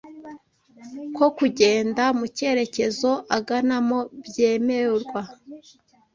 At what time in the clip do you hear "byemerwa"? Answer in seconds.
4.25-5.21